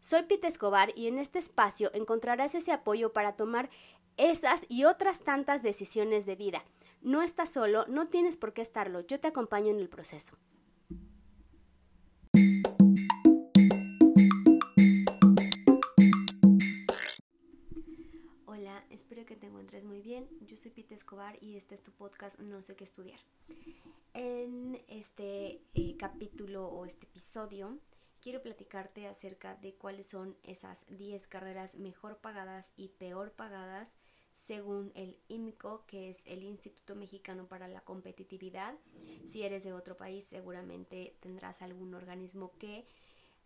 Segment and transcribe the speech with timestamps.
[0.00, 3.68] Soy Pete Escobar y en este espacio encontrarás ese apoyo para tomar
[4.16, 6.64] esas y otras tantas decisiones de vida.
[7.02, 10.38] No estás solo, no tienes por qué estarlo, yo te acompaño en el proceso.
[18.46, 20.26] Hola, espero que te encuentres muy bien.
[20.40, 23.20] Yo soy Pete Escobar y este es tu podcast No sé qué estudiar.
[24.14, 27.78] En este eh, capítulo o este episodio
[28.20, 33.92] quiero platicarte acerca de cuáles son esas 10 carreras mejor pagadas y peor pagadas
[34.46, 38.74] según el IMCO, que es el Instituto Mexicano para la Competitividad.
[39.28, 42.84] Si eres de otro país, seguramente tendrás algún organismo que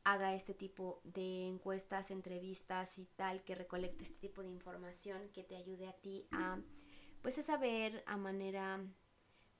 [0.05, 5.43] haga este tipo de encuestas, entrevistas y tal, que recolecte este tipo de información que
[5.43, 6.59] te ayude a ti a,
[7.23, 8.81] pues a saber a manera,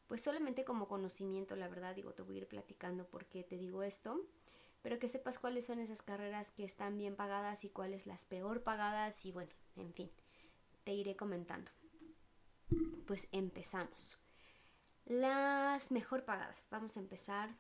[0.07, 3.57] pues solamente como conocimiento, la verdad, digo, te voy a ir platicando por qué te
[3.57, 4.21] digo esto
[4.85, 8.63] pero que sepas cuáles son esas carreras que están bien pagadas y cuáles las peor
[8.63, 10.11] pagadas y bueno, en fin,
[10.85, 11.71] te iré comentando.
[13.07, 14.19] Pues empezamos.
[15.07, 16.69] Las mejor pagadas.
[16.71, 17.57] Vamos a empezar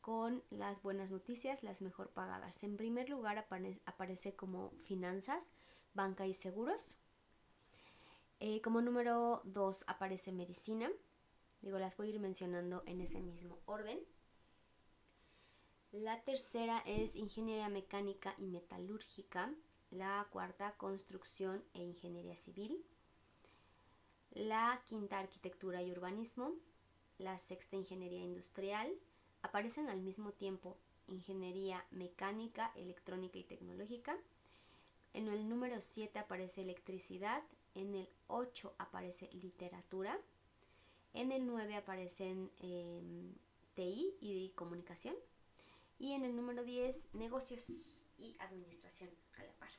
[0.00, 2.62] con las buenas noticias, las mejor pagadas.
[2.62, 3.36] En primer lugar
[3.84, 5.56] aparece como finanzas,
[5.92, 6.94] banca y seguros.
[8.38, 10.88] Eh, como número dos aparece medicina.
[11.62, 13.98] Digo, las voy a ir mencionando en ese mismo orden.
[15.92, 19.52] La tercera es ingeniería mecánica y metalúrgica.
[19.90, 22.84] La cuarta, construcción e ingeniería civil.
[24.30, 26.52] La quinta, arquitectura y urbanismo.
[27.18, 28.88] La sexta, ingeniería industrial.
[29.42, 30.76] Aparecen al mismo tiempo
[31.08, 34.16] ingeniería mecánica, electrónica y tecnológica.
[35.12, 37.42] En el número 7 aparece electricidad.
[37.74, 40.20] En el 8 aparece literatura.
[41.14, 43.34] En el 9 aparecen em,
[43.74, 45.16] TI y comunicación.
[46.00, 47.68] Y en el número 10, negocios
[48.18, 49.70] y administración a la par.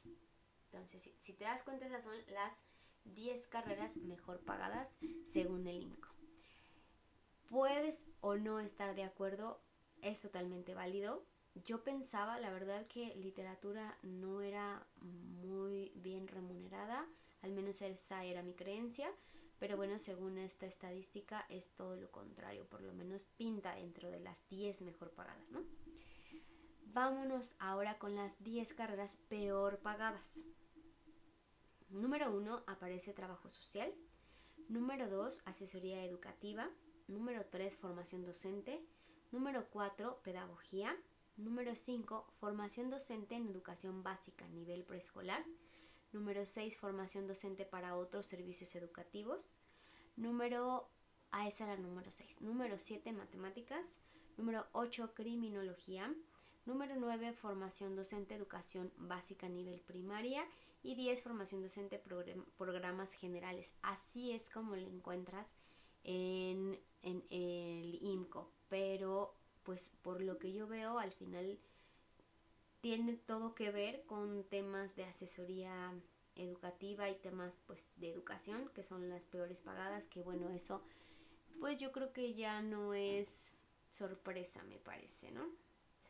[0.65, 2.63] Entonces, si, te das cuenta, esas son las
[3.05, 4.87] 10 carreras mejor pagadas
[5.25, 6.09] según el INCO.
[7.49, 9.59] Puedes o no estar de acuerdo,
[10.01, 11.25] es totalmente válido.
[11.65, 17.05] Yo pensaba, la verdad, que literatura no era muy bien remunerada,
[17.41, 19.11] al menos esa era mi creencia,
[19.59, 24.19] pero bueno, según esta estadística es todo lo contrario, por lo menos pinta dentro de
[24.19, 25.61] las 10 mejor pagadas, ¿no?
[26.93, 30.41] Vámonos ahora con las 10 carreras peor pagadas.
[31.89, 33.93] Número 1 aparece trabajo social.
[34.67, 36.69] Número 2 asesoría educativa.
[37.07, 38.83] Número 3 formación docente.
[39.31, 40.97] Número 4 pedagogía.
[41.37, 45.45] Número 5 formación docente en educación básica nivel preescolar.
[46.11, 49.47] Número 6 formación docente para otros servicios educativos.
[50.17, 50.89] Número
[51.31, 52.41] a ah, esa número 6.
[52.41, 53.97] Número 7 matemáticas.
[54.35, 56.13] Número 8 criminología.
[56.65, 60.45] Número 9, formación docente, educación básica a nivel primaria.
[60.83, 62.01] Y 10, formación docente,
[62.57, 63.73] programas generales.
[63.81, 65.53] Así es como lo encuentras
[66.03, 68.51] en, en el IMCO.
[68.67, 71.59] Pero, pues por lo que yo veo, al final
[72.81, 75.93] tiene todo que ver con temas de asesoría
[76.35, 80.81] educativa y temas pues de educación que son las peores pagadas que bueno eso
[81.59, 83.53] pues yo creo que ya no es
[83.89, 85.45] sorpresa me parece no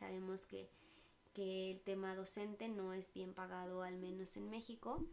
[0.02, 0.68] Sabemos que,
[1.36, 5.06] el tema docente no es bien pagado, al menos en México.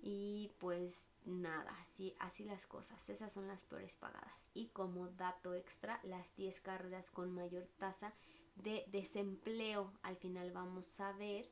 [0.00, 3.10] Y pues nada, así, así las cosas.
[3.10, 4.48] Esas son las peores pagadas.
[4.54, 8.14] Y como dato extra, las 10 carreras con mayor tasa
[8.56, 9.92] de desempleo.
[10.02, 11.50] Al final vamos a ver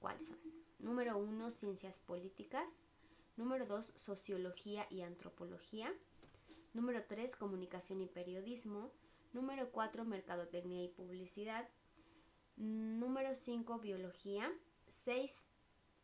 [0.00, 0.38] cuáles son.
[0.80, 2.74] Número 1, ciencias políticas.
[3.36, 5.94] Número 2, sociología y antropología.
[6.74, 8.90] Número 3, comunicación y periodismo.
[9.32, 11.68] Número 4, mercadotecnia y publicidad.
[12.56, 14.52] Número 5, biología.
[14.88, 15.44] 6,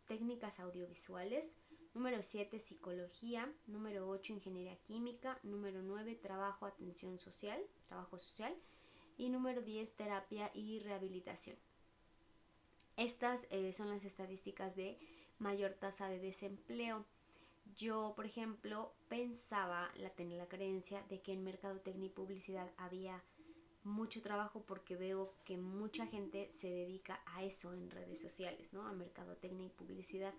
[0.06, 1.52] técnicas audiovisuales.
[1.92, 3.52] Número 7, psicología.
[3.66, 5.40] Número 8, ingeniería química.
[5.42, 8.54] Número 9, trabajo, atención social, trabajo social.
[9.16, 11.56] Y número 10, terapia y rehabilitación.
[12.96, 14.98] Estas eh, son las estadísticas de
[15.38, 17.04] mayor tasa de desempleo.
[17.74, 23.22] Yo, por ejemplo, pensaba, la tenía la creencia de que en mercadotecnia y publicidad había
[23.82, 28.86] mucho trabajo porque veo que mucha gente se dedica a eso en redes sociales, ¿no?
[28.86, 30.34] A mercadotecnia y publicidad.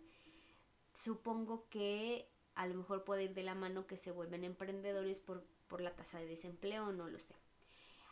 [0.93, 5.43] Supongo que a lo mejor puede ir de la mano que se vuelven emprendedores por,
[5.67, 7.35] por la tasa de desempleo, no lo sé.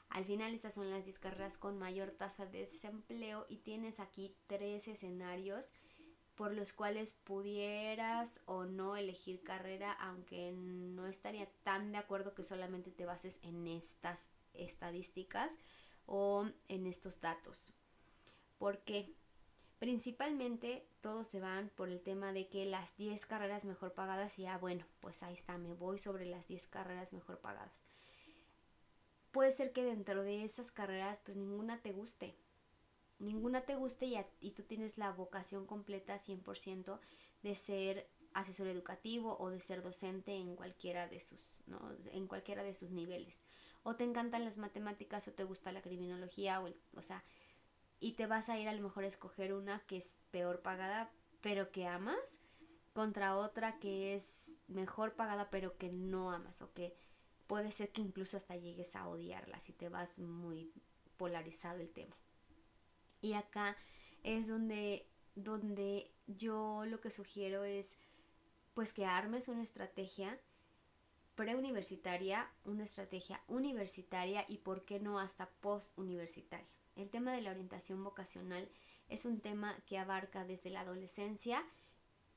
[0.09, 4.35] Al final estas son las 10 carreras con mayor tasa de desempleo y tienes aquí
[4.47, 5.73] tres escenarios
[6.36, 12.44] por los cuales pudieras o no elegir carrera, aunque no estaría tan de acuerdo que
[12.44, 15.56] solamente te bases en estas estadísticas
[16.06, 17.74] o en estos datos.
[18.58, 19.14] ¿Por qué?
[19.80, 24.46] Principalmente todos se van por el tema de que las 10 carreras mejor pagadas y
[24.46, 27.82] ah, bueno, pues ahí está, me voy sobre las 10 carreras mejor pagadas.
[29.32, 32.36] Puede ser que dentro de esas carreras pues ninguna te guste,
[33.19, 37.00] ninguna te guste y, y tú tienes la vocación completa 100%
[37.44, 41.79] de ser asesor educativo o de ser docente en cualquiera de sus, ¿no?
[42.12, 43.44] en cualquiera de sus niveles.
[43.83, 47.23] O te encantan las matemáticas o te gusta la criminología o, o sea,
[48.00, 51.12] y te vas a ir a lo mejor a escoger una que es peor pagada
[51.41, 52.39] pero que amas
[52.94, 56.94] contra otra que es mejor pagada pero que no amas o que
[57.47, 60.73] puede ser que incluso hasta llegues a odiarla si te vas muy
[61.17, 62.17] polarizado el tema.
[63.25, 63.75] Y acá
[64.22, 67.98] es donde, donde yo lo que sugiero es
[68.75, 70.39] pues que armes una estrategia
[71.33, 76.68] preuniversitaria, una estrategia universitaria y por qué no hasta postuniversitaria.
[76.95, 78.69] El tema de la orientación vocacional
[79.10, 81.63] es un tema que abarca desde la adolescencia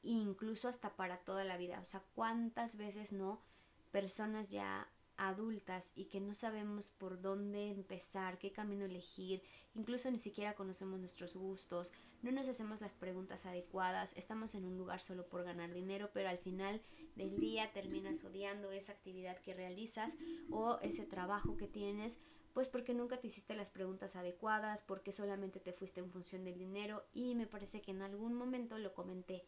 [0.02, 1.80] e incluso hasta para toda la vida.
[1.80, 3.42] O sea, cuántas veces no
[3.90, 4.88] personas ya
[5.18, 9.42] adultas y que no sabemos por dónde empezar, qué camino elegir,
[9.74, 11.92] incluso ni siquiera conocemos nuestros gustos,
[12.22, 16.28] no nos hacemos las preguntas adecuadas, estamos en un lugar solo por ganar dinero, pero
[16.28, 16.80] al final
[17.16, 20.16] del día terminas odiando esa actividad que realizas
[20.50, 22.20] o ese trabajo que tienes,
[22.54, 26.58] pues porque nunca te hiciste las preguntas adecuadas, porque solamente te fuiste en función del
[26.58, 29.44] dinero y me parece que en algún momento lo comenté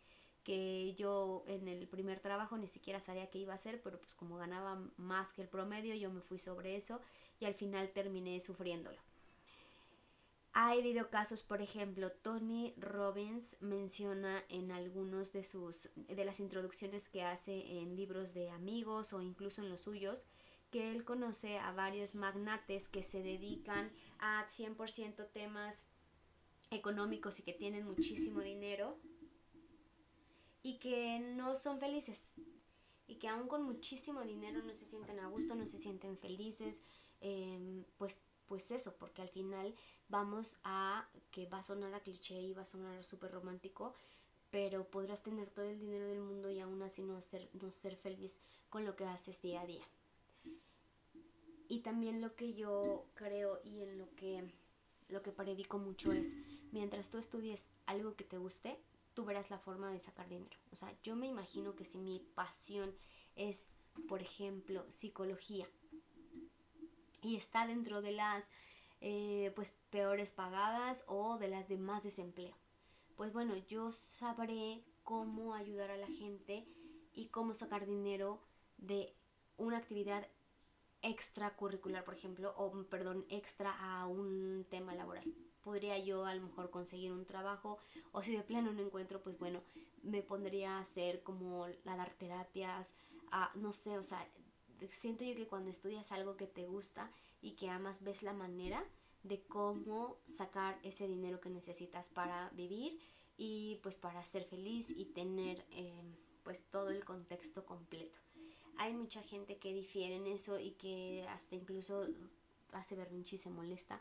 [0.50, 4.14] que yo en el primer trabajo ni siquiera sabía qué iba a hacer, pero pues
[4.14, 7.00] como ganaba más que el promedio, yo me fui sobre eso
[7.38, 8.98] y al final terminé sufriéndolo.
[10.52, 17.22] Hay videocasos, por ejemplo, Tony Robbins menciona en algunos de sus de las introducciones que
[17.22, 20.26] hace en libros de amigos o incluso en los suyos
[20.72, 25.86] que él conoce a varios magnates que se dedican a 100% temas
[26.72, 28.98] económicos y que tienen muchísimo dinero
[30.62, 32.22] y que no son felices
[33.10, 36.80] y que aún con muchísimo dinero no se sienten a gusto, no se sienten felices,
[37.20, 39.74] em, pues, pues eso, porque al final
[40.08, 43.94] vamos a, que va a sonar a cliché y va a sonar súper romántico,
[44.50, 47.96] pero podrás tener todo el dinero del mundo y aún así no ser, no ser
[47.96, 48.36] feliz
[48.68, 49.84] con lo que haces día a día.
[51.68, 54.52] Y también lo que yo creo y en lo que,
[55.08, 56.32] lo que predico mucho es,
[56.70, 58.78] mientras tú estudies algo que te guste,
[59.14, 60.56] tú verás la forma de sacar dinero.
[60.72, 62.94] O sea, yo me imagino que si mi pasión
[63.36, 63.66] es,
[64.08, 65.66] por ejemplo, psicología
[67.22, 68.48] y está dentro de las
[69.00, 72.56] eh, pues peores pagadas o de las de más desempleo,
[73.16, 76.66] pues bueno, yo sabré cómo ayudar a la gente
[77.12, 78.40] y cómo sacar dinero
[78.78, 79.14] de
[79.56, 80.26] una actividad
[81.02, 85.24] extracurricular, por ejemplo, o perdón, extra a un tema laboral
[85.62, 87.78] podría yo a lo mejor conseguir un trabajo
[88.12, 89.60] o si de plano no encuentro, pues bueno,
[90.02, 92.94] me pondría a hacer como a dar terapias,
[93.30, 94.26] a, no sé, o sea,
[94.88, 97.10] siento yo que cuando estudias algo que te gusta
[97.42, 98.84] y que amas, ves la manera
[99.22, 102.98] de cómo sacar ese dinero que necesitas para vivir
[103.36, 105.92] y pues para ser feliz y tener eh,
[106.42, 108.18] pues todo el contexto completo.
[108.78, 112.06] Hay mucha gente que difiere en eso y que hasta incluso
[112.72, 114.00] hace berrinche y se molesta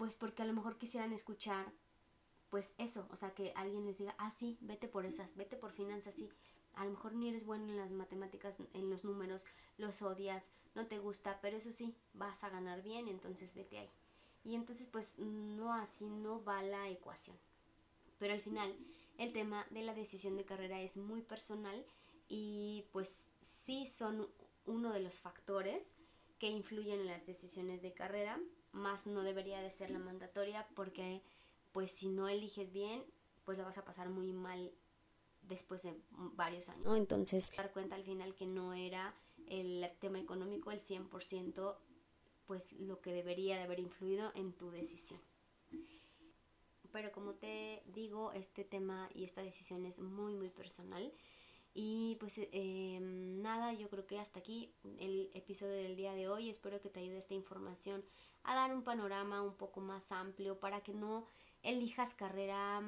[0.00, 1.70] pues porque a lo mejor quisieran escuchar
[2.48, 5.72] pues eso, o sea, que alguien les diga, ah, sí, vete por esas, vete por
[5.72, 6.30] finanzas, sí,
[6.72, 9.44] a lo mejor ni eres bueno en las matemáticas, en los números,
[9.76, 13.90] los odias, no te gusta, pero eso sí, vas a ganar bien, entonces vete ahí.
[14.42, 17.36] Y entonces pues no así no va la ecuación.
[18.18, 18.74] Pero al final
[19.18, 21.84] el tema de la decisión de carrera es muy personal
[22.26, 24.26] y pues sí son
[24.64, 25.92] uno de los factores
[26.38, 28.40] que influyen en las decisiones de carrera
[28.72, 31.22] más no debería de ser la mandatoria porque
[31.72, 33.04] pues si no eliges bien,
[33.44, 34.72] pues lo vas a pasar muy mal
[35.42, 36.96] después de varios años.
[36.96, 39.14] Entonces, dar cuenta al final que no era
[39.48, 41.76] el tema económico el 100%,
[42.46, 45.20] pues lo que debería de haber influido en tu decisión.
[46.92, 51.12] Pero como te digo, este tema y esta decisión es muy, muy personal.
[51.72, 56.48] Y pues em, nada, yo creo que hasta aquí el episodio del día de hoy.
[56.48, 58.04] Espero que te ayude esta información
[58.42, 61.26] a dar un panorama un poco más amplio para que no
[61.62, 62.82] elijas carrera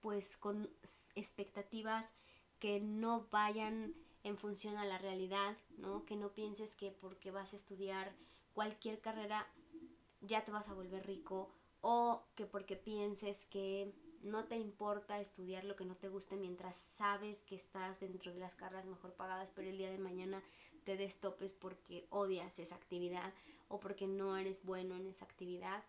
[0.00, 0.68] pues con
[1.14, 2.12] expectativas
[2.58, 6.04] que no vayan en función a la realidad, ¿no?
[6.04, 8.12] Que no pienses que porque vas a estudiar
[8.54, 9.46] cualquier carrera
[10.20, 15.64] ya te vas a volver rico o que porque pienses que no te importa estudiar
[15.64, 19.50] lo que no te guste mientras sabes que estás dentro de las carreras mejor pagadas,
[19.54, 20.42] pero el día de mañana
[20.84, 23.32] te des topes porque odias esa actividad
[23.68, 25.82] o porque no eres bueno en esa actividad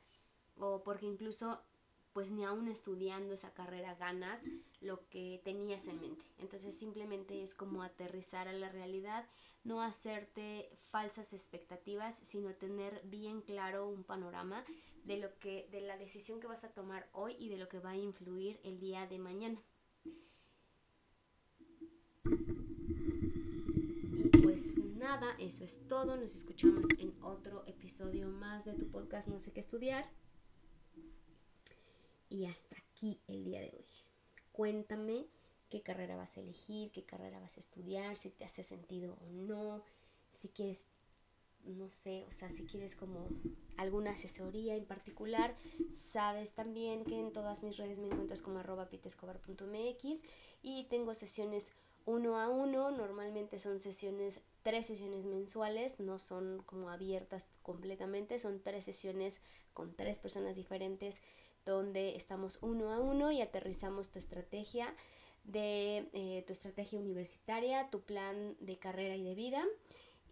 [0.58, 1.62] o porque incluso
[2.14, 4.42] pues ni aún estudiando esa carrera ganas
[4.82, 6.24] lo que tenías en mente.
[6.38, 9.28] Entonces simplemente es como aterrizar a la realidad,
[9.64, 14.64] no hacerte falsas expectativas, sino tener bien claro un panorama
[15.06, 17.80] de lo que de la decisión que vas a tomar hoy y de lo que
[17.80, 19.62] va a influir el día de mañana.
[24.24, 26.16] Y pues nada, eso es todo.
[26.16, 30.10] Nos escuchamos en otro episodio más de tu podcast No sé qué estudiar.
[32.30, 33.86] Y hasta aquí el día de hoy.
[34.52, 35.28] Cuéntame
[35.70, 39.30] qué carrera vas a elegir, qué carrera vas a estudiar, si te hace sentido o
[39.32, 39.84] no,
[40.32, 40.86] si quieres
[41.66, 43.28] no sé, o sea, si quieres como
[43.78, 45.56] alguna asesoría en particular,
[45.90, 50.22] sabes también que en todas mis redes me encuentras como arroba pitescobar.mx
[50.62, 51.72] y tengo sesiones
[52.06, 58.62] uno a uno, normalmente son sesiones, tres sesiones mensuales, no son como abiertas completamente, son
[58.62, 59.40] tres sesiones
[59.74, 61.22] con tres personas diferentes
[61.66, 64.94] donde estamos uno a uno y aterrizamos tu estrategia
[65.46, 69.64] de eh, tu estrategia universitaria, tu plan de carrera y de vida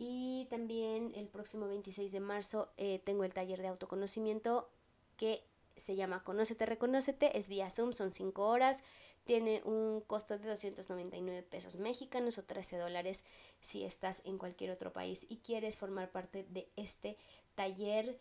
[0.04, 4.68] y también el próximo 26 de marzo eh, tengo el taller de autoconocimiento
[5.16, 5.44] que
[5.76, 8.82] se llama Conócete, Reconócete, es vía Zoom, son 5 horas,
[9.26, 13.24] tiene un costo de 299 pesos mexicanos o 13 dólares
[13.62, 17.16] si estás en cualquier otro país y quieres formar parte de este
[17.54, 18.18] taller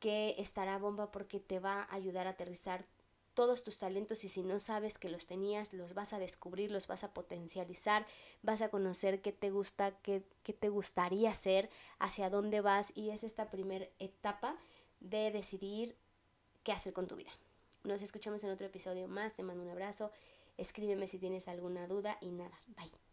[0.00, 2.84] que estará bomba porque te va a ayudar a aterrizar
[3.34, 6.86] todos tus talentos y si no sabes que los tenías, los vas a descubrir, los
[6.86, 8.06] vas a potencializar,
[8.42, 13.10] vas a conocer qué te gusta, qué, qué te gustaría hacer, hacia dónde vas y
[13.10, 14.56] es esta primera etapa
[15.00, 15.96] de decidir
[16.62, 17.30] qué hacer con tu vida.
[17.84, 20.10] Nos escuchamos en otro episodio más, te mando un abrazo,
[20.56, 23.11] escríbeme si tienes alguna duda y nada, bye.